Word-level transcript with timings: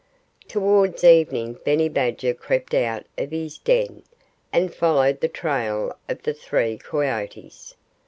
Towards 0.47 1.03
evening 1.03 1.59
Benny 1.63 1.87
Badger 1.87 2.33
crept 2.33 2.73
out 2.73 3.05
of 3.19 3.29
his 3.29 3.59
den 3.59 4.01
and 4.51 4.73
followed 4.73 5.21
the 5.21 5.27
trail 5.27 5.95
of 6.09 6.23
the 6.23 6.33
three 6.33 6.79
coyotes. 6.79 7.75